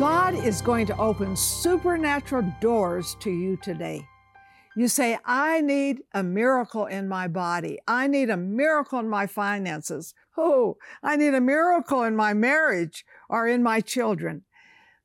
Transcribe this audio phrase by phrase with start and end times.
[0.00, 4.06] God is going to open supernatural doors to you today.
[4.76, 7.80] You say, I need a miracle in my body.
[7.88, 10.14] I need a miracle in my finances.
[10.38, 14.44] Oh, I need a miracle in my marriage or in my children.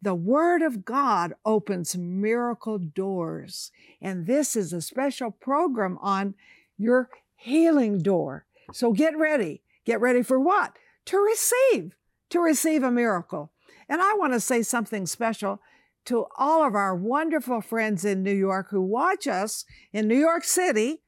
[0.05, 3.71] The Word of God opens miracle doors.
[3.99, 6.35] And this is a special program on
[6.77, 8.45] your healing door.
[8.71, 9.63] So get ready.
[9.83, 10.77] Get ready for what?
[11.05, 11.95] To receive,
[12.29, 13.51] to receive a miracle.
[13.89, 15.59] And I want to say something special
[16.05, 20.43] to all of our wonderful friends in New York who watch us in New York
[20.43, 21.01] City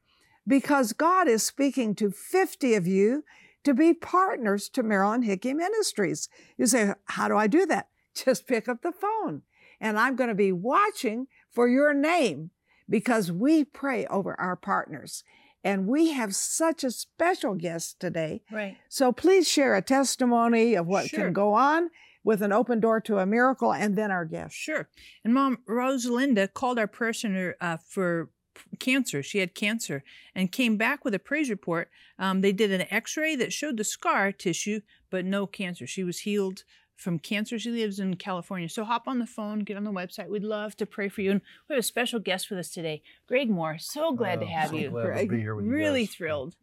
[0.44, 3.22] because God is speaking to 50 of you
[3.62, 6.28] to be partners to Marilyn Hickey Ministries.
[6.56, 7.86] You say, How do I do that?
[8.24, 9.42] Just pick up the phone.
[9.80, 12.50] And I'm going to be watching for your name
[12.88, 15.22] because we pray over our partners.
[15.64, 18.42] And we have such a special guest today.
[18.50, 18.76] Right.
[18.88, 21.24] So please share a testimony of what Sure.
[21.24, 21.90] can go on
[22.24, 24.54] with an open door to a miracle and then our guest.
[24.54, 24.88] Sure.
[25.24, 28.30] And Mom Rosalinda called our prayer center uh, for
[28.78, 29.22] cancer.
[29.22, 30.02] She had cancer
[30.34, 31.90] and came back with a praise report.
[32.18, 35.86] Um, they did an x ray that showed the scar tissue, but no cancer.
[35.86, 36.64] She was healed
[36.98, 37.58] from cancer.
[37.58, 38.68] She lives in California.
[38.68, 40.28] So hop on the phone, get on the website.
[40.28, 41.30] We'd love to pray for you.
[41.30, 43.80] And we have a special guest with us today, Greg Mohr.
[43.80, 44.90] So glad to Oh, have so you.
[44.90, 45.30] glad to Greg.
[45.30, 46.14] be here with you really guys.
[46.14, 46.56] thrilled.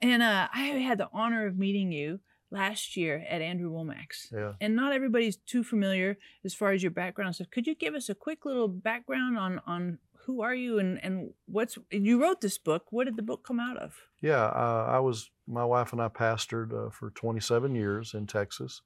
[0.00, 4.28] And uh, I had the honor of meeting you last year at Andrew Wommack's.
[4.32, 4.52] Yeah.
[4.60, 7.50] And not everybody's too familiar as far as your background stuff.
[7.50, 11.30] Could you give us a quick little background on on who are you and and
[11.46, 12.84] what's you wrote this book?
[12.90, 13.94] What did the book come out of?
[14.20, 18.82] Yeah, uh, I was my wife and I pastored uh, for 27 years in Texas,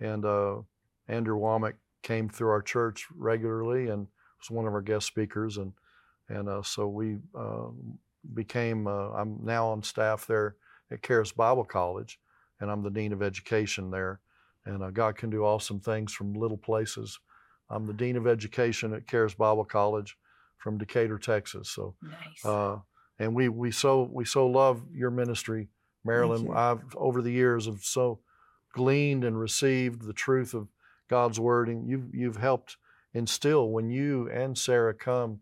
[0.00, 0.56] and uh,
[1.08, 4.06] Andrew Wommack came through our church regularly and
[4.40, 5.72] was one of our guest speakers, and
[6.28, 7.68] and uh, so we uh,
[8.34, 8.86] became.
[8.86, 10.56] Uh, I'm now on staff there
[10.90, 12.18] at Charis Bible College,
[12.60, 14.20] and I'm the dean of education there,
[14.66, 17.18] and uh, God can do awesome things from little places.
[17.68, 20.16] I'm the dean of education at Charis Bible College
[20.58, 21.70] from Decatur, Texas.
[21.70, 21.94] So.
[22.02, 22.44] Nice.
[22.44, 22.78] Uh,
[23.20, 25.68] and we we so we so love your ministry,
[26.04, 26.50] Marilyn.
[26.52, 28.20] I've over the years have so
[28.72, 30.68] gleaned and received the truth of
[31.08, 32.76] God's word, and you've you've helped
[33.14, 35.40] instill when you and Sarah come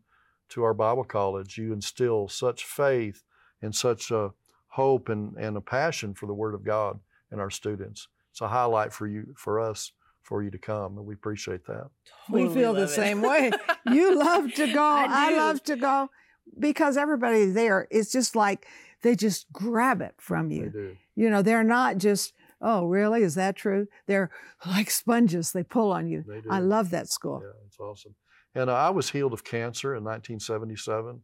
[0.51, 3.23] to our Bible college, you instill such faith
[3.61, 4.31] and such a
[4.69, 7.01] hope and, and a passion for the Word of God
[7.31, 8.09] in our students.
[8.31, 11.89] It's a highlight for you for us for you to come, and we appreciate that.
[12.31, 12.89] we feel the it.
[12.89, 13.51] same way.
[13.91, 14.83] You love to go.
[14.83, 16.11] I I, love to go
[16.59, 18.67] because everybody there is just like
[19.01, 20.71] they just grab it from They you.
[20.71, 20.97] do.
[21.17, 23.23] You know, they're not just, oh, really?
[23.23, 23.87] Is that true?
[24.07, 24.31] They're
[24.67, 25.53] like sponges.
[25.53, 26.25] They pull on you.
[26.51, 27.41] I love that school.
[27.43, 28.15] Yeah, it's awesome.
[28.55, 31.21] And uh, I was healed of cancer in 1977.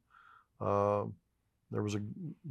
[0.61, 1.15] Um,
[1.71, 2.00] there was a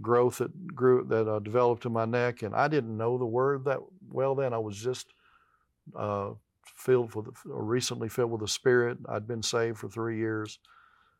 [0.01, 3.65] growth that grew that uh, developed in my neck, and I didn't know the word
[3.65, 3.79] that
[4.09, 4.53] well then.
[4.53, 5.13] I was just
[5.95, 6.31] uh,
[6.65, 8.97] filled with, or recently filled with the Spirit.
[9.07, 10.59] I'd been saved for three years,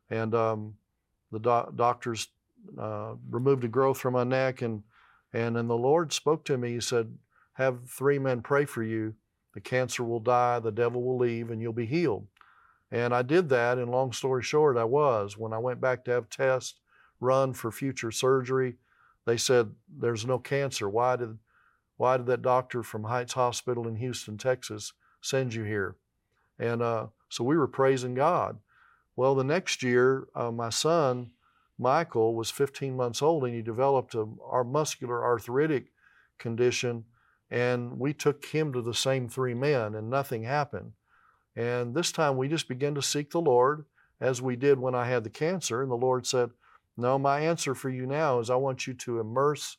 [0.09, 0.73] and um,
[1.31, 2.27] the doc- doctors
[2.77, 4.83] uh, removed a growth from my neck, and
[5.31, 6.73] and then the Lord spoke to me.
[6.73, 7.15] He said,
[7.53, 9.15] "Have three men pray for you.
[9.53, 12.27] The cancer will die, the devil will leave, and you'll be healed."
[12.91, 13.77] And I did that.
[13.77, 15.37] And long story short, I was.
[15.37, 16.79] When I went back to have tests
[17.19, 18.75] run for future surgery,
[19.25, 20.87] they said there's no cancer.
[20.87, 21.39] Why did
[21.97, 25.95] why did that doctor from Heights Hospital in Houston, Texas, send you here?
[26.59, 28.59] And uh, so we were praising God.
[29.15, 31.31] Well, the next year, uh, my son
[31.77, 35.91] Michael was 15 months old, and he developed a our muscular arthritic
[36.37, 37.05] condition.
[37.53, 40.93] And we took him to the same three men, and nothing happened.
[41.55, 43.85] And this time we just began to seek the Lord
[44.19, 45.83] as we did when I had the cancer.
[45.83, 46.49] And the Lord said,
[46.97, 49.77] No, my answer for you now is I want you to immerse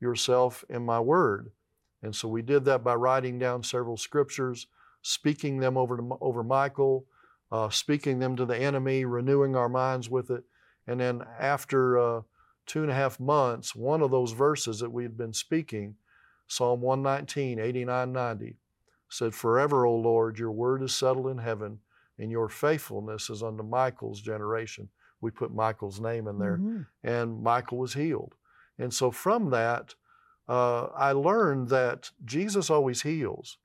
[0.00, 1.50] yourself in my word.
[2.02, 4.66] And so we did that by writing down several scriptures,
[5.02, 7.04] speaking them over to over Michael,
[7.52, 10.44] uh, speaking them to the enemy, renewing our minds with it.
[10.86, 12.22] And then after uh,
[12.64, 15.96] two and a half months, one of those verses that we had been speaking,
[16.50, 18.56] Psalm 119, 89, 90,
[19.08, 21.78] said, Forever, O Lord, your word is settled in heaven,
[22.18, 24.88] and your faithfulness is unto Michael's generation.
[25.20, 26.86] We put Michael's name in there, Mhm.
[27.04, 28.34] and Michael was healed.
[28.78, 29.94] And so from that,
[30.48, 33.58] uh, I learned that Jesus always heals,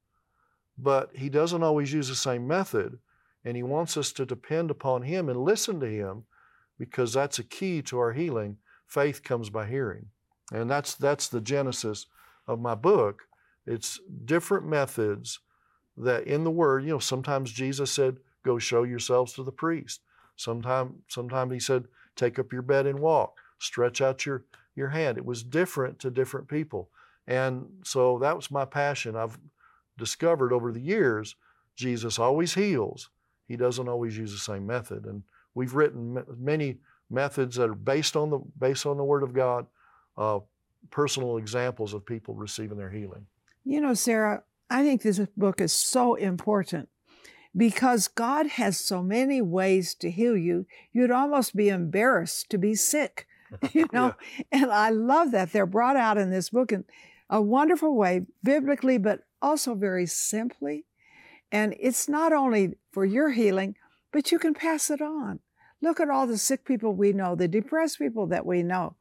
[0.78, 3.00] but he doesn't always use the same method.
[3.44, 6.26] And he wants us to depend upon him and listen to him
[6.78, 8.60] because that's a key to our healing.
[8.86, 10.12] Faith comes by hearing.
[10.52, 12.06] And that's, that's the genesis
[12.47, 13.24] of my book.
[13.65, 15.39] It's different methods
[15.97, 20.01] that in the Word, you know, sometimes Jesus said, go show yourselves to the priest.
[20.36, 24.44] Sometime, sometime he said, take up your bed and walk, stretch out your,
[24.75, 25.18] your hand.
[25.18, 26.89] It was different to different people.
[27.27, 29.15] And so that was my passion.
[29.15, 29.39] I've
[29.97, 31.36] discovered over the years,
[31.75, 33.09] Jesus always heals.
[33.47, 35.06] He doesn't always use the same method.
[35.06, 39.33] And we've written many methods that are based on the based on the Word of
[39.33, 39.68] God,
[40.18, 40.39] uh,
[40.92, 43.26] personal examples of people receiving their healing.
[43.64, 46.90] You know, Sarah, I think this book is so important
[47.56, 50.66] because God has so many ways to heal you.
[50.92, 53.28] You'd almost be embarrassed to be sick,
[53.74, 54.16] you know.
[54.38, 54.44] yeah.
[54.52, 56.86] And I love that they're brought out in this book in
[57.30, 60.86] a wonderful way, biblically, but also very simply.
[61.52, 63.76] And it's not only for your healing,
[64.12, 65.40] but you can pass it on.
[65.81, 68.96] Look at all the sick people we know, the depressed people that we know.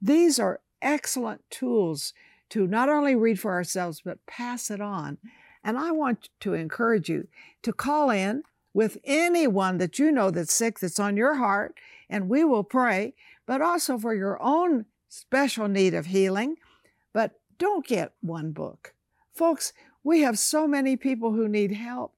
[0.00, 2.12] These are excellent tools
[2.50, 5.18] to not only read for ourselves, but pass it on.
[5.62, 7.28] And I want to encourage you
[7.62, 8.42] to call in
[8.72, 11.74] with anyone that you know that's sick, that's on your heart,
[12.08, 13.14] and we will pray,
[13.46, 16.56] but also for your own special need of healing.
[17.12, 18.94] But don't get one book.
[19.34, 19.72] Folks,
[20.04, 22.14] we have so many people who need help.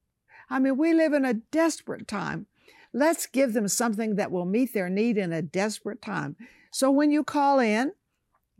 [0.48, 2.46] I mean, we live in a desperate time.
[2.92, 6.36] Let's give them something that will meet their need in a desperate time.
[6.72, 7.92] So when you call in,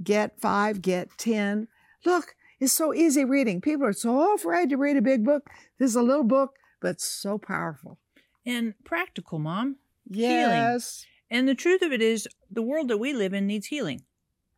[0.02, 1.69] get five, get 10.
[2.05, 3.61] Look, it's so easy reading.
[3.61, 5.49] People are so afraid to read a big book.
[5.79, 7.99] This is a little book, but so powerful.
[8.44, 9.76] And practical, Mom.
[10.08, 11.06] Yes.
[11.31, 11.41] Healing.
[11.41, 14.02] And the truth of it is, the world that we live in needs healing.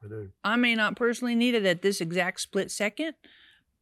[0.02, 0.30] I do.
[0.42, 3.14] I may not personally need it at this exact split second.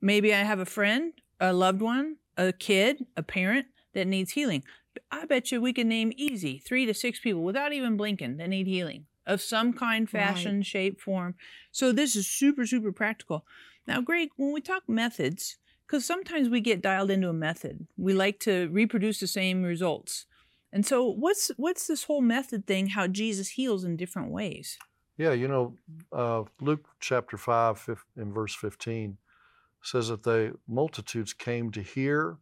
[0.00, 4.64] Maybe I have a friend, a loved one, a kid, a parent that needs healing.
[5.10, 8.48] I bet you we can name easy three to six people without even blinking that
[8.48, 10.66] need healing of some kind, fashion, right.
[10.66, 11.34] shape, form.
[11.72, 13.44] So this is super, super practical.
[13.86, 15.56] Now, Greg, when we talk methods,
[15.86, 20.26] because sometimes we get dialed into a method, we like to reproduce the same results.
[20.72, 22.88] And so, what's what's this whole method thing?
[22.88, 24.78] How Jesus heals in different ways?
[25.16, 25.74] Yeah, you know,
[26.12, 27.84] uh, Luke chapter five
[28.16, 29.18] in verse fifteen
[29.82, 32.36] says that the multitudes came to hear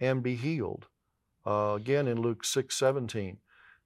[0.00, 0.86] and be healed.
[1.46, 3.38] Uh, again in Luke six seventeen,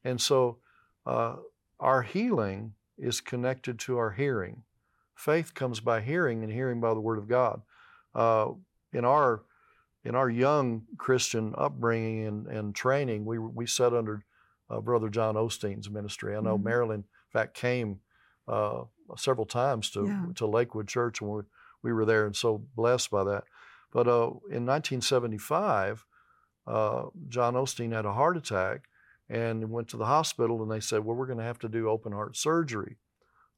[0.05, 0.56] and so
[1.05, 1.37] uh,
[1.82, 4.62] our healing is connected to our hearing.
[5.14, 7.62] Faith comes by hearing, and hearing by the Word of God.
[8.14, 8.52] Uh,
[8.93, 9.43] in our
[10.05, 14.25] in our young Christian upbringing and, and training, we we sat under
[14.70, 16.37] uh, Brother John Osteen's ministry.
[16.37, 16.64] I know mm-hmm.
[16.64, 18.00] Marilyn, in fact, came
[18.49, 18.82] uh,
[19.17, 20.26] several times to yeah.
[20.37, 21.43] to Lakewood Church, and we
[21.82, 23.44] we were there and so blessed by that.
[23.93, 26.06] But uh, in 1975,
[26.67, 28.88] uh, John Osteen had a heart attack,
[29.32, 31.88] and went to the hospital and they said, Well, we're going to have to do
[31.88, 32.96] open heart surgery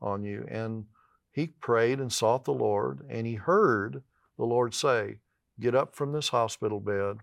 [0.00, 0.47] on you.
[0.49, 0.87] And
[1.32, 4.05] he prayed and sought the Lord, and he heard
[4.38, 5.19] the Lord say,
[5.59, 7.19] Get up from this hospital bed,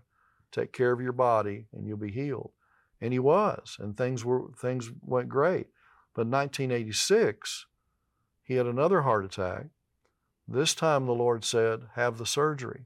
[0.52, 2.50] take care of your body, and you'll be healed.
[3.00, 5.68] And he was, and things were things went great.
[6.14, 7.66] But in 1986,
[8.42, 9.66] he had another heart attack.
[10.46, 12.84] This time the Lord said, Have the surgery.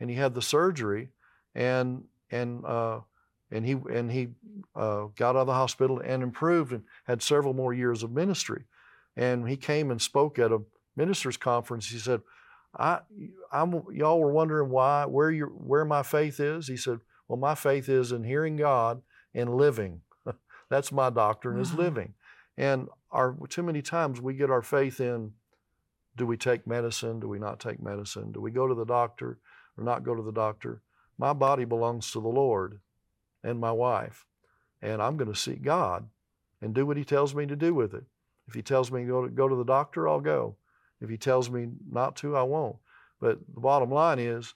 [0.00, 1.10] And he had the surgery,
[1.54, 3.00] and and uh,
[3.54, 4.28] and he and he
[4.74, 8.64] uh, got out of the hospital and improved and had several more years of ministry.
[9.16, 10.60] And he came and spoke at a
[10.96, 11.88] ministers' conference.
[11.88, 12.20] He said,
[12.76, 13.00] I,
[13.52, 16.66] I'm, y'all were wondering why, where your, where my faith is.
[16.66, 16.98] He said,
[17.28, 19.02] well, my faith is in hearing God
[19.32, 20.00] and living.
[20.68, 22.14] That's my doctrine is living.
[22.56, 25.32] And our too many times we get our faith in,
[26.16, 27.20] do we take medicine?
[27.20, 28.32] Do we not take medicine?
[28.32, 29.38] Do we go to the doctor
[29.78, 30.82] or not go to the doctor?
[31.16, 32.80] My body belongs to the Lord
[33.44, 34.26] and my wife.
[34.82, 36.08] And I'm going to seek God
[36.60, 38.04] and do what He tells me to do with it.
[38.48, 40.56] If He tells me to go to, go to the doctor, I'll go.
[41.00, 42.76] If He tells me not to, I won't.
[43.20, 44.54] But the bottom line is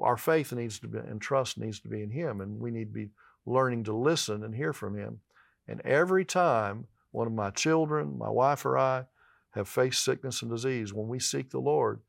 [0.00, 2.86] our faith needs to be and trust needs to be in Him, and we need
[2.86, 3.10] to be
[3.46, 5.20] learning to listen and hear from Him.
[5.66, 9.06] And every time one of my children, my wife, or I
[9.52, 12.00] have faced sickness and disease, when we seek the Lord,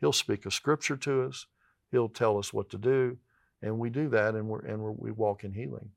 [0.00, 1.46] He'll speak a scripture to us.
[1.90, 3.18] He'll tell us what to do
[3.62, 5.90] and we do that and we're and we're, we walk in healing.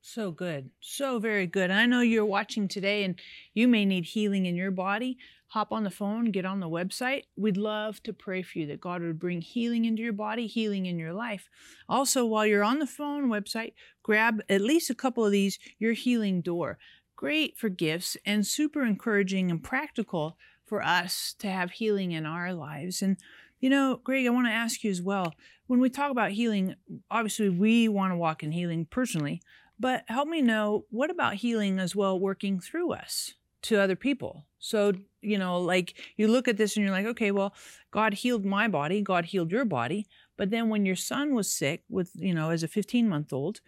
[0.00, 0.70] So good.
[0.80, 1.70] So very good.
[1.72, 3.20] I know you're watching today and
[3.54, 5.18] you may need healing in your body.
[5.48, 7.24] Hop on the phone get on the website.
[7.36, 10.86] We'd love to pray for you that god would bring healing into your body healing
[10.86, 11.48] in your life.
[11.88, 15.92] Also while you're on the phone website grab at least a couple of these your
[15.92, 16.78] healing door.
[17.16, 22.52] Great for gifts and super encouraging and practical for us to have healing in our
[22.52, 23.02] lives.
[23.02, 23.16] And
[23.58, 25.34] you know, Greg, I want to ask you as well.
[25.66, 26.76] When we talk about healing,
[27.10, 29.42] obviously we want to walk in healing personally,
[29.78, 34.46] but help me know what about healing as well working through us to other people?
[34.58, 37.54] So, you know, like you look at this and you're like, okay, well,
[37.90, 40.06] God healed my body, God healed your body,
[40.36, 43.60] But then when your son was sick, with you know, as a 15 month old,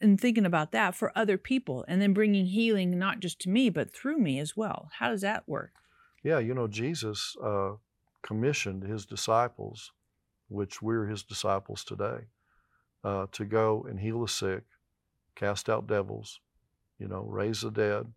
[0.00, 3.70] and thinking about that for other people, and then bringing healing not just to me
[3.70, 4.88] but through me as well.
[4.98, 5.72] How does that work?
[6.22, 7.72] Yeah, you know, Jesus uh,
[8.22, 9.92] commissioned his disciples,
[10.54, 12.26] which we're his disciples today,
[13.02, 14.62] uh, to go and heal the sick,
[15.34, 16.40] cast out devils,
[16.98, 18.12] you know, raise the dead.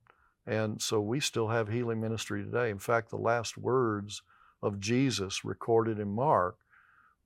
[0.46, 2.70] And so we still have healing ministry today.
[2.70, 4.22] In fact, the last words
[4.62, 6.58] of Jesus recorded in Mark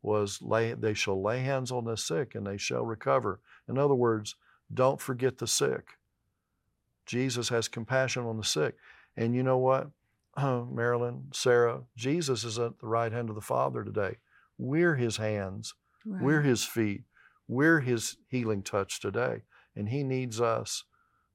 [0.01, 3.39] was lay, they shall lay hands on the sick and they shall recover.
[3.69, 4.35] In other words,
[4.73, 5.97] don't forget the sick.
[7.05, 8.75] Jesus has compassion on the sick.
[9.15, 9.89] And you know what,
[10.37, 14.17] Marilyn, Sarah, Jesus is at the right hand of the Father today.
[14.61, 15.73] We're his hands,
[16.05, 16.21] right.
[16.21, 17.01] we're his feet,
[17.47, 19.41] we're his healing touch today.
[19.75, 20.83] And he needs us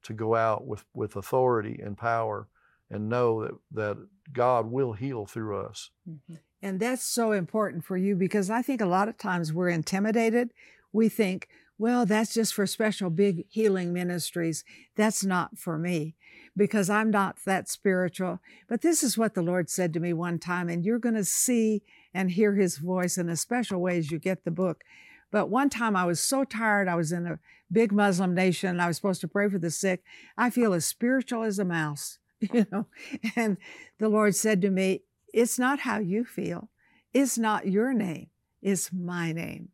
[0.05, 2.47] to go out with, with authority and power
[2.89, 5.91] and know that, that God will heal through us.
[6.09, 6.35] Mm-hmm.
[6.63, 10.51] And that's so important for you because I think a lot of times we're intimidated.
[10.93, 14.63] We think, well, that's just for special big healing ministries.
[14.95, 16.15] That's not for me
[16.57, 18.41] because I'm not that spiritual.
[18.69, 21.25] But this is what the Lord said to me one time, and you're going to
[21.25, 21.83] see
[22.15, 24.83] and hear his voice in a special way as you get the book.
[25.31, 26.89] But one time I was so tired.
[26.89, 27.39] I was in a
[27.71, 30.03] big Muslim nation and I was supposed to pray for the sick.
[30.37, 32.87] I feel as spiritual as a mouse, you know.
[33.35, 33.59] And
[33.99, 36.71] the Lord said to me, It's not how you feel,
[37.13, 38.29] it's not your name,
[38.63, 39.71] it's my name.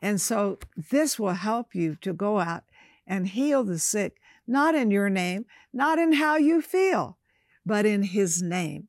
[0.00, 0.58] And so
[0.90, 2.64] this will help you to go out
[3.06, 7.18] and heal the sick, not in your name, not in how you feel,
[7.64, 8.88] but in His name.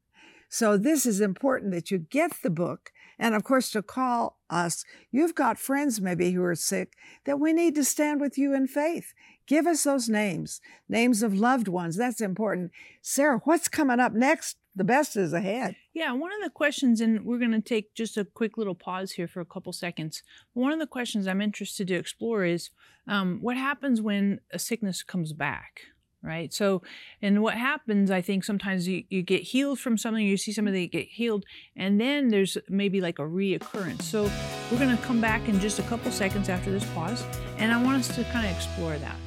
[0.49, 2.91] So this is important that you get the book.
[3.19, 6.93] And of course, to call us, you've got friends maybe who are sick
[7.25, 9.13] that we need to stand with you in faith.
[9.45, 11.97] Give us those names, names of loved ones.
[11.97, 12.71] That's important.
[13.01, 14.57] Sarah, what's coming up next?
[14.79, 15.75] the best is ahead.
[15.99, 19.11] Yeah, one of the questions, and we're going to take just a quick little pause
[19.11, 20.23] here for a couple seconds.
[20.53, 22.69] One of the questions I'm interested to explore is
[23.05, 25.81] um, what happens when a sickness comes back,
[26.23, 26.53] right?
[26.53, 26.83] So,
[27.21, 30.87] and what happens, I think sometimes you, you get healed from something, you see somebody
[30.87, 31.43] get healed,
[31.75, 34.03] and then there's maybe like a reoccurrence.
[34.03, 34.31] So,
[34.71, 37.25] we're going to come back in just a couple seconds after this pause,
[37.57, 39.17] and I want us to kind of explore that.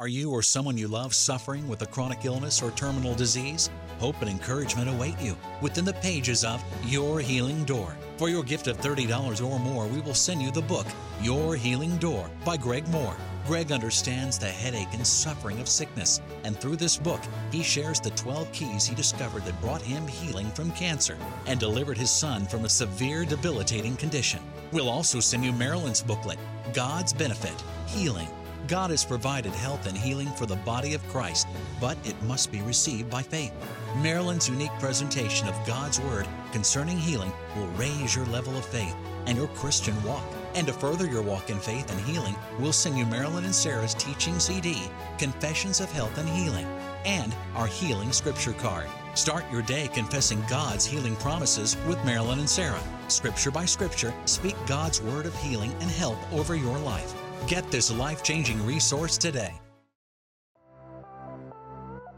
[0.00, 3.68] Are you or someone you love suffering with a chronic illness or terminal disease?
[3.98, 7.98] Hope and encouragement await you within the pages of Your Healing Door.
[8.16, 10.86] For your gift of $30 or more, we will send you the book,
[11.20, 13.14] Your Healing Door by Greg Mohr.
[13.46, 17.20] Greg understands the headache and suffering of sickness, and through this book,
[17.52, 21.98] he shares the 12 keys he discovered that brought him healing from cancer and delivered
[21.98, 24.40] his son from a severe debilitating condition.
[24.72, 26.38] We'll also send you Marilyn's booklet,
[26.72, 28.28] God's Benefit Healing
[28.66, 31.46] God has provided health and healing for the body of Christ,
[31.80, 33.52] but it must be received by faith.
[34.02, 38.94] Marilyn's unique presentation of God's Word concerning healing will raise your level of faith
[39.26, 40.24] and your Christian walk.
[40.54, 43.94] And to further your walk in faith and healing, we'll send you Marilyn and Sarah's
[43.94, 44.82] teaching CD,
[45.18, 46.66] Confessions of Health and Healing,
[47.04, 48.86] and our Healing Scripture card.
[49.14, 52.82] Start your day confessing God's healing promises with Marilyn and Sarah.
[53.08, 57.12] Scripture by scripture, speak God's word of healing and help over your life.
[57.46, 59.60] Get this life changing resource today.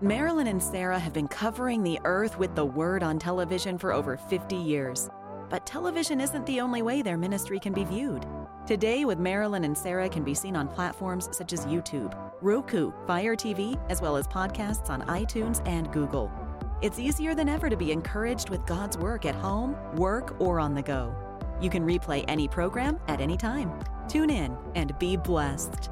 [0.00, 4.16] Marilyn and Sarah have been covering the earth with the Word on television for over
[4.16, 5.08] 50 years.
[5.48, 8.26] But television isn't the only way their ministry can be viewed.
[8.66, 13.36] Today with Marilyn and Sarah can be seen on platforms such as YouTube, Roku, Fire
[13.36, 16.32] TV, as well as podcasts on iTunes and Google.
[16.80, 20.74] It's easier than ever to be encouraged with God's work at home, work, or on
[20.74, 21.14] the go.
[21.62, 23.70] You can replay any program at any time.
[24.08, 25.91] Tune in and be blessed.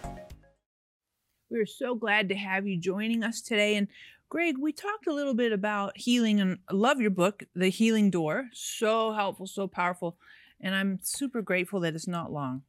[1.51, 3.75] We are so glad to have you joining us today.
[3.75, 3.89] And
[4.29, 8.09] Greg, we talked a little bit about healing, and I love your book, The Healing
[8.09, 8.47] Door.
[8.53, 10.15] So helpful, so powerful.
[10.61, 12.61] And I'm super grateful that it's not long,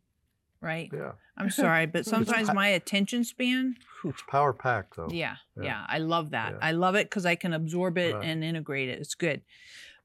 [0.61, 0.91] right?
[0.93, 1.13] Yeah.
[1.37, 3.77] I'm sorry, but sometimes my attention span.
[4.05, 5.09] It's power packed, though.
[5.13, 6.55] Yeah, yeah, yeah, I love that.
[6.55, 6.59] Yeah.
[6.61, 8.25] I love it because I can absorb it right.
[8.25, 8.99] and integrate it.
[8.99, 9.43] It's good.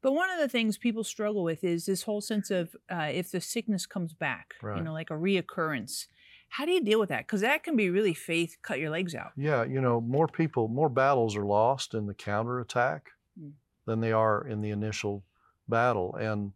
[0.03, 3.31] But one of the things people struggle with is this whole sense of uh, if
[3.31, 4.77] the sickness comes back, right.
[4.77, 6.05] you know, like a reoccurrence.
[6.49, 7.27] How do you deal with that?
[7.27, 9.31] Because that can be really faith cut your legs out.
[9.35, 13.51] Yeah, you know, more people, more battles are lost in the counterattack mm.
[13.85, 15.23] than they are in the initial
[15.67, 16.15] battle.
[16.15, 16.53] And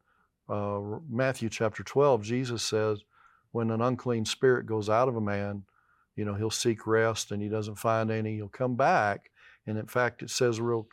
[0.50, 3.00] uh, Matthew chapter 12, Jesus says,
[3.52, 5.64] when an unclean spirit goes out of a man,
[6.16, 8.36] you know, he'll seek rest and he doesn't find any.
[8.36, 9.30] He'll come back.
[9.66, 10.88] And in fact, it says real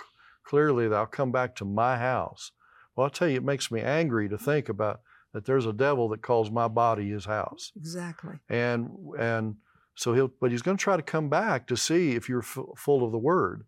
[0.44, 2.52] clearly that I'll come back to my house.
[2.94, 5.00] Well, I'll tell you, it makes me angry to think about
[5.32, 7.72] that there's a devil that calls my body his house.
[7.76, 8.34] Exactly.
[8.48, 9.56] And, and,
[9.98, 12.58] so he'll, but he's going to try to come back to see if you're f-
[12.76, 13.64] full of the Word,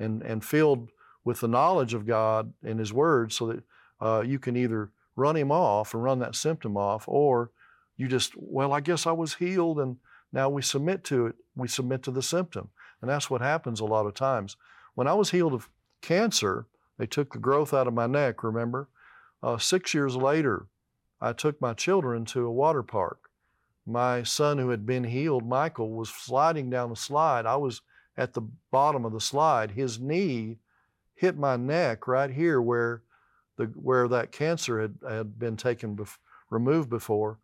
[0.00, 0.90] and and filled
[1.24, 3.62] with the knowledge of God and His Word, so that
[4.00, 7.52] uh, you can either run him off and run that symptom off, or
[7.96, 9.98] you just, well, I guess I was healed, and
[10.32, 11.36] now we submit to it.
[11.54, 14.56] We submit to the symptom, and that's what happens a lot of times.
[14.96, 15.68] When I was healed of
[16.02, 16.66] cancer,
[16.98, 18.42] they took the growth out of my neck.
[18.42, 18.88] Remember,
[19.40, 20.66] uh, six years later,
[21.20, 23.30] I took my children to a water park
[23.90, 27.46] my son who had been healed, Michael, was sliding down the slide.
[27.46, 27.82] I was
[28.16, 29.72] at the bottom of the slide.
[29.72, 30.58] His knee
[31.14, 33.02] hit my neck right here where
[33.56, 36.18] the where that cancer had, had been taken bef-
[36.50, 37.38] removed before.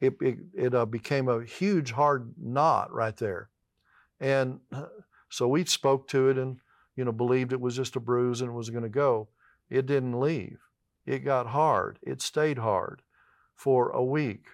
[0.00, 3.48] It, it, it uh, became a huge hard knot right there.
[4.20, 4.60] And
[5.30, 6.58] so we spoke to it and
[6.96, 9.28] you know believed it was just a bruise and it was going to go.
[9.70, 10.58] It didn't leave.
[11.06, 11.98] It got hard.
[12.02, 13.02] It stayed hard
[13.56, 14.44] for a week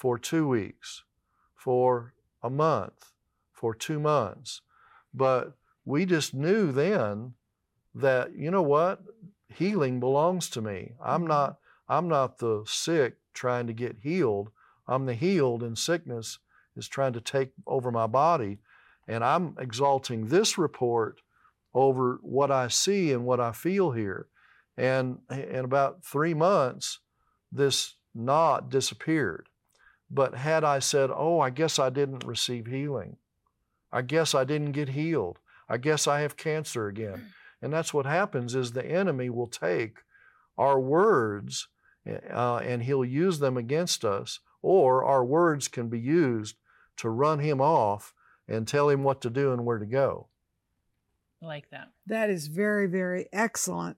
[0.00, 1.04] for two weeks,
[1.54, 3.12] for a month,
[3.52, 4.62] for two months.
[5.12, 5.52] But
[5.84, 7.34] we just knew then
[7.94, 9.02] that, you know what?
[9.48, 10.92] Healing belongs to me.
[11.04, 11.28] I'm mm-hmm.
[11.28, 14.50] not I'm not the sick trying to get healed.
[14.88, 16.38] I'm the healed and sickness
[16.76, 18.58] is trying to take over my body.
[19.06, 21.20] And I'm exalting this report
[21.74, 24.28] over what I see and what I feel here.
[24.78, 27.00] And in about three months,
[27.52, 29.48] this knot disappeared.
[30.10, 33.16] But had I said, oh, I guess I didn't receive healing,
[33.92, 35.38] I guess I didn't get healed,
[35.68, 37.18] I guess I have cancer again.
[37.18, 37.26] Mm.
[37.62, 39.98] And that's what happens is the enemy will take
[40.56, 41.68] our words
[42.06, 46.56] uh, and he'll use them against us, or our words can be used
[46.96, 48.14] to run him off
[48.48, 50.26] and tell him what to do and where to go.
[51.42, 51.88] I like that.
[52.06, 53.96] That is very, very excellent.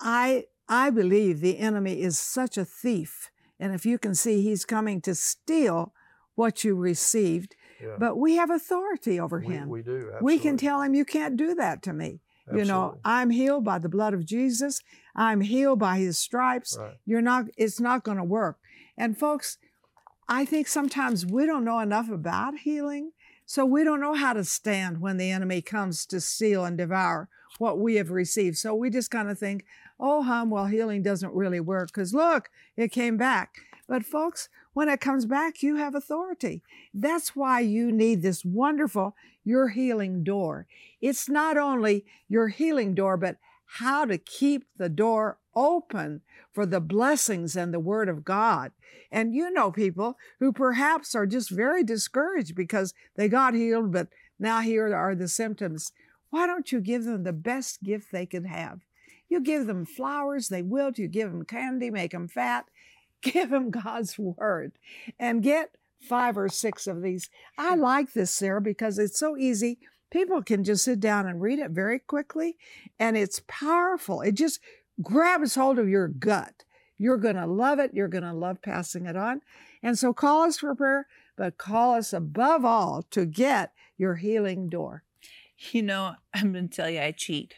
[0.00, 4.64] I I believe the enemy is such a thief and if you can see, he's
[4.64, 5.92] coming to steal
[6.34, 7.54] what you received.
[7.82, 7.96] Yeah.
[7.98, 9.68] But we have authority over we, him.
[9.68, 9.96] We do.
[9.96, 10.18] Absolutely.
[10.22, 12.20] We can tell him, you can't do that to me.
[12.46, 12.60] Absolutely.
[12.60, 14.80] You know, I'm healed by the blood of Jesus.
[15.14, 16.76] I'm healed by his stripes.
[16.78, 16.94] Right.
[17.04, 18.58] You're not, it's not going to work.
[18.96, 19.58] And folks,
[20.28, 23.12] I think sometimes we don't know enough about healing.
[23.46, 27.28] So we don't know how to stand when the enemy comes to steal and devour
[27.58, 28.58] what we have received.
[28.58, 29.64] So we just kind of think,
[30.00, 33.54] oh, hum, well, healing doesn't really work because look, it came back.
[33.88, 36.62] But folks, when it comes back, you have authority.
[36.92, 40.66] That's why you need this wonderful Your Healing Door.
[41.00, 43.36] It's not only your healing door, but
[43.78, 48.72] how to keep the door open for the blessings and the Word of God.
[49.10, 54.08] And you know people who perhaps are just very discouraged because they got healed, but
[54.38, 55.92] now here are the symptoms.
[56.30, 58.80] Why don't you give them the best gift they could have?
[59.28, 60.98] You give them flowers, they wilt.
[60.98, 62.66] You give them candy, make them fat.
[63.20, 64.74] Give them God's word
[65.18, 67.28] and get five or six of these.
[67.56, 67.80] I mm.
[67.80, 69.80] like this, Sarah, because it's so easy.
[70.10, 72.56] People can just sit down and read it very quickly,
[72.98, 74.20] and it's powerful.
[74.20, 74.60] It just
[75.02, 76.64] grabs hold of your gut.
[76.96, 77.92] You're going to love it.
[77.94, 79.42] You're going to love passing it on.
[79.82, 84.68] And so call us for prayer, but call us above all to get your healing
[84.68, 85.04] door.
[85.72, 87.54] You know, I'm going to tell you, I cheat.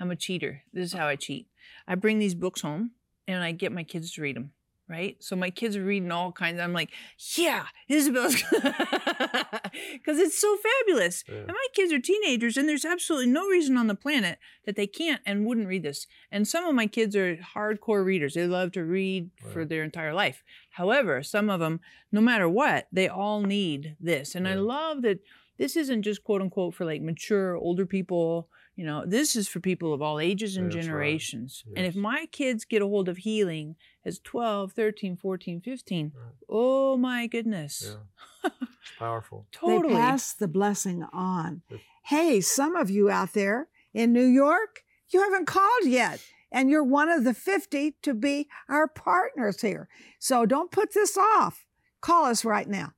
[0.00, 0.62] I'm a cheater.
[0.72, 0.98] This is oh.
[0.98, 1.48] how I cheat.
[1.86, 2.92] I bring these books home
[3.26, 4.52] and I get my kids to read them.
[4.88, 5.16] Right.
[5.18, 6.60] So my kids are reading all kinds.
[6.60, 6.90] I'm like,
[7.34, 11.24] yeah, Isabel's because it's so fabulous.
[11.26, 11.38] Yeah.
[11.38, 14.86] And my kids are teenagers and there's absolutely no reason on the planet that they
[14.86, 16.06] can't and wouldn't read this.
[16.30, 18.34] And some of my kids are hardcore readers.
[18.34, 19.52] They love to read right.
[19.52, 20.44] for their entire life.
[20.70, 21.80] However, some of them,
[22.12, 24.36] no matter what, they all need this.
[24.36, 24.52] And yeah.
[24.52, 25.18] I love that
[25.58, 29.58] this isn't just quote unquote for like mature older people you know, this is for
[29.58, 31.64] people of all ages and That's generations.
[31.66, 31.72] Right.
[31.72, 31.78] Yes.
[31.78, 36.32] And if my kids get a hold of healing as 12, 13, 14, 15, right.
[36.48, 37.96] oh my goodness.
[38.44, 38.50] Yeah.
[38.88, 39.46] It's powerful.
[39.50, 39.94] totally.
[39.94, 41.62] They pass the blessing on.
[42.04, 46.20] hey, some of you out there in New York, you haven't called yet.
[46.52, 49.88] And you're one of the 50 to be our partners here.
[50.20, 51.66] So don't put this off.
[52.00, 52.92] Call us right now.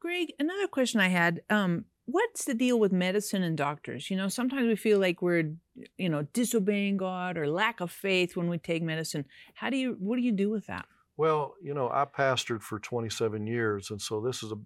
[0.00, 1.42] Greg, another question I had.
[1.50, 4.10] Um, what's the deal with medicine and doctors?
[4.10, 5.52] You know, sometimes we feel like we're,
[5.98, 9.26] you know, disobeying God or lack of faith when we take medicine.
[9.54, 10.86] How do you, what do you do with that?
[11.18, 14.58] Well, you know, I pastored for 27 years, and so this is a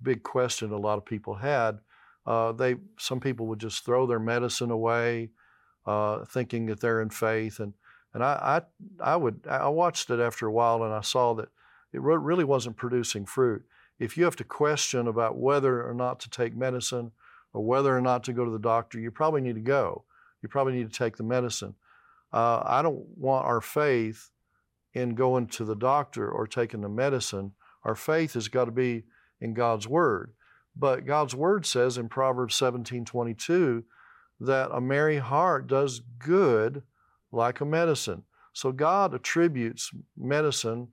[0.00, 1.80] big question a lot of people had.
[2.24, 5.30] Uh, they, some people would just throw their medicine away,
[5.84, 7.74] uh, thinking that they're in faith, and
[8.14, 8.62] And I,
[9.00, 11.50] I, I would, I watched it after a while, and I saw that
[11.92, 13.62] it really wasn't producing fruit.
[13.98, 17.12] If you have to question about whether or not to take medicine
[17.52, 20.04] or whether or not to go to the doctor, you probably need to go.
[20.42, 21.74] You probably need to take the medicine.
[22.32, 24.30] Uh, I don't want our faith
[24.92, 27.52] in going to the doctor or taking the medicine.
[27.84, 29.04] Our faith has got to be
[29.40, 30.32] in God's Word.
[30.74, 33.84] But God's Word says in Proverbs 17 22
[34.40, 36.82] that a merry heart does good
[37.32, 38.24] like a medicine.
[38.52, 40.88] So God attributes medicine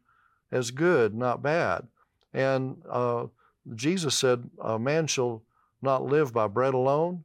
[0.51, 1.87] as good, not bad.
[2.33, 3.27] And uh,
[3.75, 5.43] Jesus said, A man shall
[5.81, 7.23] not live by bread alone,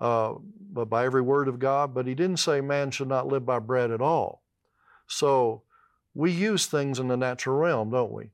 [0.00, 0.34] uh,
[0.72, 1.94] but by every word of God.
[1.94, 4.42] But he didn't say man should not live by bread at all.
[5.06, 5.62] So
[6.14, 8.30] we use things in the natural realm, don't we?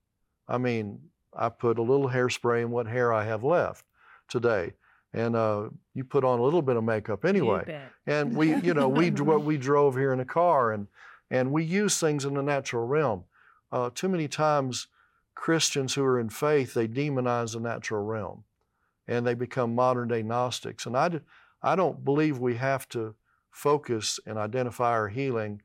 [0.49, 1.01] I mean,
[1.35, 3.85] I put a little hairspray in what hair I have left
[4.29, 4.75] today.
[5.13, 7.65] And uh, you put on a little bit of makeup anyway.
[8.07, 10.89] And we, you know, we we drove here in a car, and
[11.31, 13.25] and we use things in the natural realm.
[13.73, 14.89] Uh, too many times,
[15.37, 18.43] Christians who are in faith they demonize the natural realm,
[19.07, 20.87] and they become modern day Gnostics.
[20.87, 21.21] And I,
[21.63, 23.15] I don't believe we have to
[23.51, 25.63] focus and identify our healing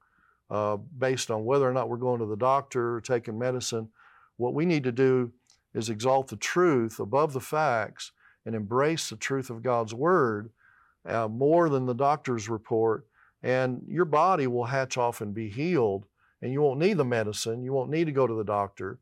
[0.51, 3.89] uh, based on whether or not we're going to the doctor or taking medicine.
[4.37, 5.31] What we need to do
[5.73, 8.11] is exalt the truth above the facts
[8.45, 10.51] and embrace the truth of God's Word
[11.05, 13.07] uh, more than the doctor's report,
[13.41, 16.05] and your body will hatch off and be healed,
[16.41, 17.63] and you won't need the medicine.
[17.63, 18.99] You won't need to go to the doctor,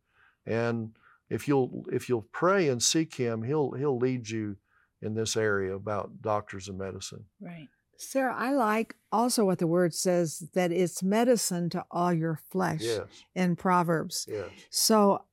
[0.49, 0.91] and
[1.29, 4.57] if you'll if you'll pray and seek Him, He'll He'll lead you
[5.01, 7.25] in this area about doctors and medicine.
[7.39, 7.67] Right.
[7.97, 12.81] Sarah, I like also what the word says that it's medicine to all your flesh
[12.81, 13.01] yes.
[13.35, 14.25] in Proverbs.
[14.29, 14.49] Yes.
[14.69, 15.23] So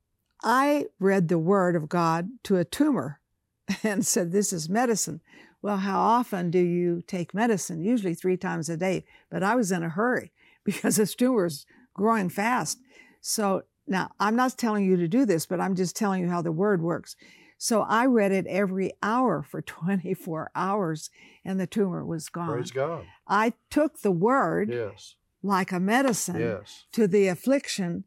[0.43, 3.21] I read the word of God to a tumor
[3.83, 5.21] and said, This is medicine.
[5.61, 7.81] Well, how often do you take medicine?
[7.81, 9.05] Usually three times a day.
[9.31, 10.31] But I was in a hurry
[10.63, 12.79] because this tumor is growing fast.
[13.21, 16.41] So now I'm not telling you to do this, but I'm just telling you how
[16.41, 17.15] the word works.
[17.57, 21.09] So I read it every hour for 24 hours
[21.43, 22.49] and the tumor was gone.
[22.49, 23.05] Praise God.
[23.27, 25.15] I took the word yes.
[25.41, 26.85] like a medicine yes.
[26.91, 28.03] to the affliction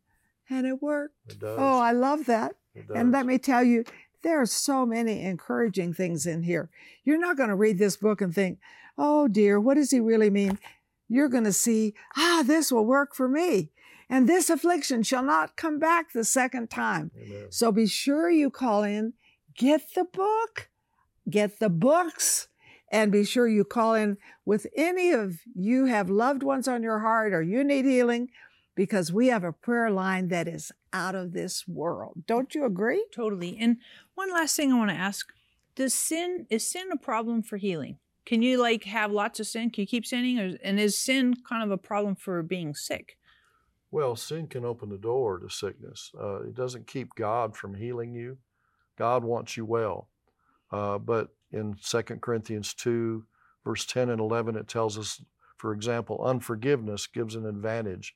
[0.48, 1.14] and it worked.
[1.28, 1.56] It does.
[1.58, 2.56] Oh, I love that.
[2.74, 2.96] It does.
[2.96, 3.84] And let me tell you,
[4.22, 6.68] there are so many encouraging things in here.
[7.04, 8.58] You're not going to read this book and think,
[8.98, 10.58] oh dear, what does he really mean?
[11.08, 13.70] You're going to see, ah, this will work for me.
[14.10, 17.12] And this affliction shall not come back the second time.
[17.16, 17.46] Amen.
[17.50, 19.12] So be sure you call in,
[19.56, 20.68] get the book,
[21.30, 22.48] get the books,
[22.90, 26.98] and be sure you call in with any of you have loved ones on your
[26.98, 28.30] heart or you need healing
[28.74, 32.24] because we have a prayer line that is out of this world.
[32.26, 33.04] Don't you agree?
[33.14, 33.56] Totally.
[33.60, 33.76] And
[34.16, 35.28] one last thing I want to ask
[35.76, 37.98] Does sin, is sin a problem for healing?
[38.26, 39.70] Can you like have lots of sin?
[39.70, 40.38] Can you keep sinning?
[40.40, 43.16] Or, and is sin kind of a problem for being sick?
[43.90, 46.12] Well, sin can open the door to sickness.
[46.18, 48.38] Uh, it doesn't keep God from healing you.
[48.96, 50.08] God wants you well.
[50.70, 53.24] Uh, but in 2 Corinthians 2,
[53.64, 55.22] verse 10 and 11, it tells us,
[55.56, 58.14] for example, unforgiveness gives an advantage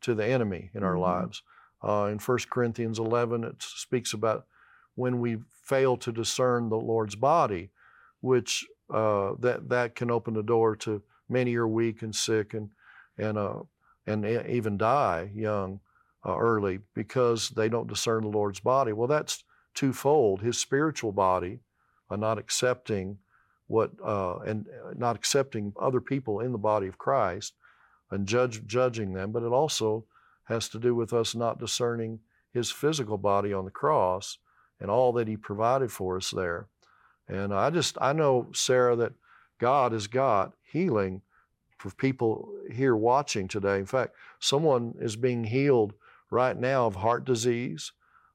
[0.00, 1.02] to the enemy in our mm-hmm.
[1.02, 1.42] lives.
[1.82, 4.46] Uh, in 1 Corinthians 11, it speaks about
[4.94, 7.70] when we fail to discern the Lord's body,
[8.20, 12.70] which uh, that that can open the door to many are weak and sick and
[13.16, 13.60] and uh,
[14.06, 15.80] and even die young
[16.26, 18.92] uh, early because they don't discern the Lord's body.
[18.92, 21.60] Well, that's twofold: His spiritual body,
[22.10, 23.18] uh, not accepting
[23.66, 27.54] what uh, and uh, not accepting other people in the body of Christ,
[28.10, 30.04] and judge judging them, but it also
[30.44, 32.20] has to do with us not discerning
[32.52, 34.38] his physical body on the cross
[34.80, 36.68] and all that he provided for us there.
[37.28, 39.14] And I just I know Sarah that
[39.58, 41.22] God has got healing
[41.84, 43.78] for people here watching today.
[43.78, 45.92] In fact, someone is being healed
[46.30, 47.92] right now of heart disease,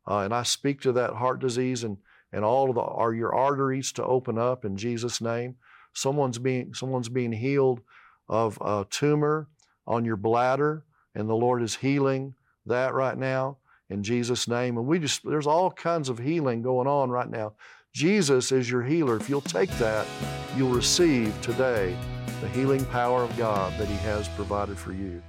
[0.07, 1.97] uh, and I speak to that heart disease and
[2.31, 5.55] and all of the are your arteries to open up in Jesus' name.
[5.93, 7.81] Someone's being someone's being healed
[8.27, 9.47] of a tumor
[9.87, 10.85] on your bladder,
[11.15, 12.35] and the Lord is healing
[12.67, 13.57] that right now
[13.89, 14.77] in Jesus' name.
[14.77, 17.53] And we just, there's all kinds of healing going on right now.
[17.93, 19.17] Jesus is your healer.
[19.17, 20.05] If you'll take that,
[20.55, 21.97] you'll receive today
[22.39, 25.21] the healing power of God that He has provided for you.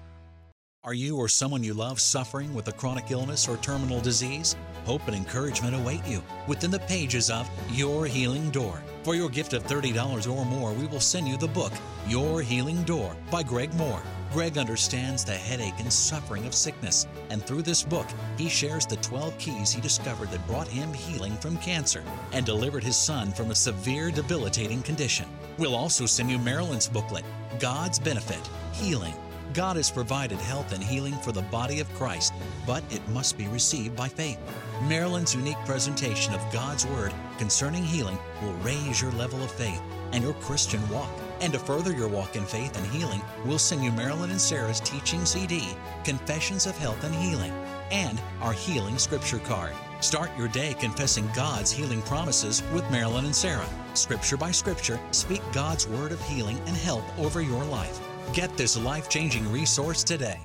[0.83, 4.57] Are you or someone you love suffering with a chronic illness or terminal disease?
[4.85, 8.83] Hope and encouragement await you within the pages of Your Healing Door.
[9.03, 11.73] For your gift of $30 or more, we will send you the book,
[12.07, 14.01] Your Healing Door by Greg Mohr.
[14.33, 18.07] Greg understands the headache and suffering of sickness, and through this book,
[18.39, 22.85] he shares the 12 keys he discovered that brought him healing from cancer and delivered
[22.85, 25.27] his son from a severe, debilitating condition.
[25.59, 27.25] We'll also send you Marilyn's booklet,
[27.59, 29.15] God's Benefit Healing
[29.53, 32.33] God has provided health and healing for the body of Christ,
[32.67, 34.39] but it must be received by faith.
[34.83, 40.23] Marilyn's unique presentation of God's Word concerning healing will raise your level of faith and
[40.23, 41.11] your Christian walk.
[41.41, 44.81] And to further your walk in faith and healing, we'll send you Marilyn and Sarah's
[44.81, 45.69] teaching CD,
[46.05, 47.53] Confessions of Health and Healing,
[47.91, 49.73] and our Healing Scripture card.
[50.01, 53.69] Start your day confessing God's healing promises with Marilyn and Sarah.
[53.95, 58.01] Scripture by scripture, speak God's word of healing and help over your life.
[58.33, 60.41] Get this life changing resource today.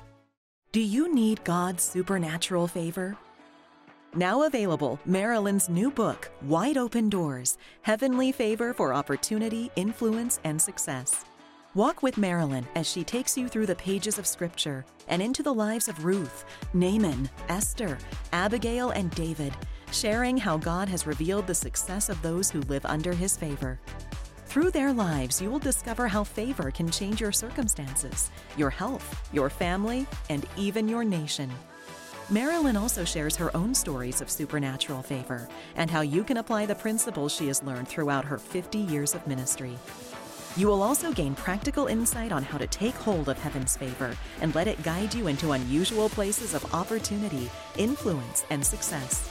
[0.72, 3.16] Do you need God's supernatural favor?
[4.16, 11.26] Now available, Marilyn's new book, Wide Open Doors Heavenly Favor for Opportunity, Influence, and Success.
[11.74, 15.52] Walk with Marilyn as she takes you through the pages of Scripture and into the
[15.52, 17.98] lives of Ruth, Naaman, Esther,
[18.32, 19.52] Abigail, and David,
[19.92, 23.78] sharing how God has revealed the success of those who live under His favor.
[24.46, 29.50] Through their lives, you will discover how favor can change your circumstances, your health, your
[29.50, 31.50] family, and even your nation.
[32.28, 36.74] Marilyn also shares her own stories of supernatural favor and how you can apply the
[36.74, 39.78] principles she has learned throughout her 50 years of ministry.
[40.56, 44.52] You will also gain practical insight on how to take hold of heaven's favor and
[44.56, 49.30] let it guide you into unusual places of opportunity, influence, and success.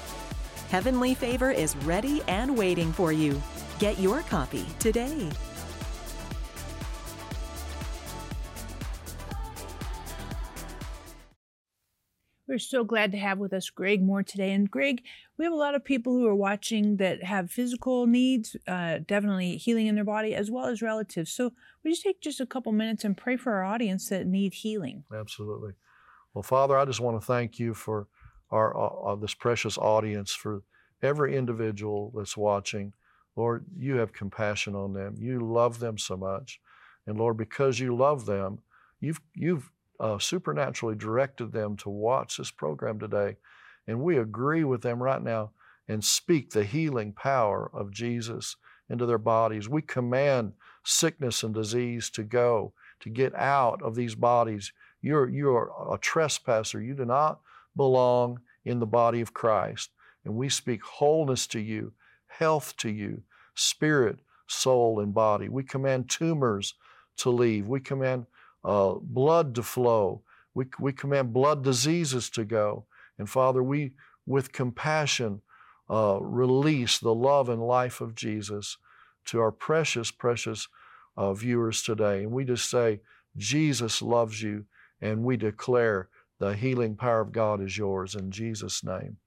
[0.69, 3.41] Heavenly Favor is ready and waiting for you.
[3.77, 5.29] Get your copy today.
[12.47, 14.51] We're so glad to have with us Greg Mohr today.
[14.51, 15.01] And Greg,
[15.37, 19.57] we have a lot of people who are watching that have physical needs, uh, definitely
[19.57, 21.31] healing in their body, as well as relatives.
[21.31, 21.53] So
[21.83, 25.05] we just take just a couple minutes and pray for our audience that need healing.
[25.13, 25.73] Absolutely.
[26.35, 28.07] Well, Father, I just want to thank you for
[28.51, 30.61] our uh, uh this precious audience, for
[31.01, 32.93] every individual that's watching.
[33.35, 35.15] Lord, you have compassion on them.
[35.17, 36.59] You love them so much.
[37.07, 38.59] And Lord, because you love them,
[38.99, 43.37] you've, you've uh, supernaturally directed them to watch this program today.
[43.87, 45.51] And we agree with them right now
[45.87, 48.55] and speak the healing power of Jesus
[48.89, 49.69] into their bodies.
[49.69, 50.53] We command
[50.83, 54.71] sickness and disease to go, to get out of these bodies.
[55.01, 56.81] You're, you're a trespasser.
[56.81, 57.39] You do not
[57.75, 59.91] belong in the body of Christ.
[60.23, 61.93] And we speak wholeness to you,
[62.27, 63.21] health to you,
[63.53, 65.49] spirit, soul, and body.
[65.49, 66.73] We command tumors
[67.17, 67.67] to leave.
[67.67, 68.25] We command
[68.65, 70.23] uh, blood to flow.
[70.53, 72.85] We, we command blood diseases to go.
[73.17, 73.91] And Father, we,
[74.25, 75.41] with compassion,
[75.89, 78.77] uh, release the love and life of Jesus
[79.25, 80.67] to our precious, precious
[81.15, 82.23] uh, viewers today.
[82.23, 83.01] And we just say,
[83.37, 84.65] Jesus loves you,
[85.01, 89.17] and we declare the healing power of God is yours in Jesus' name.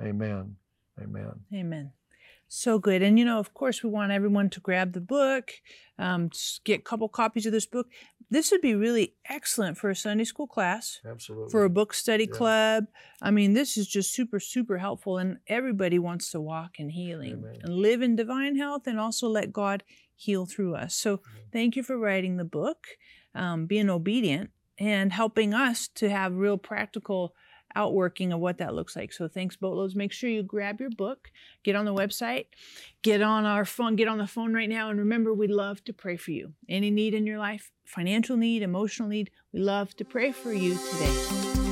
[0.00, 0.56] Amen.
[1.00, 1.40] Amen.
[1.54, 1.92] Amen.
[2.48, 3.02] So good.
[3.02, 5.52] And, you know, of course, we want everyone to grab the book,
[5.98, 6.30] um,
[6.64, 7.88] get a couple copies of this book.
[8.30, 10.98] This would be really excellent for a Sunday school class.
[11.04, 11.50] Absolutely.
[11.50, 12.36] For a book study Yeah.
[12.36, 12.86] club.
[13.20, 15.18] I mean, this is just super, super helpful.
[15.18, 17.58] And everybody wants to walk in healing Amen.
[17.62, 19.84] and live in divine health and also let God
[20.14, 20.94] heal through us.
[20.94, 21.20] So
[21.52, 22.86] thank you for writing the book,
[23.34, 27.34] um, being obedient, and helping us to have real practical
[27.74, 29.12] outworking of what that looks like.
[29.12, 29.94] So thanks boatloads.
[29.94, 31.30] Make sure you grab your book,
[31.64, 32.46] get on the website,
[33.02, 34.90] get on our phone, get on the phone right now.
[34.90, 36.52] And remember, we love to pray for you.
[36.68, 40.76] Any need in your life, financial need, emotional need, we love to pray for you
[40.92, 41.67] today.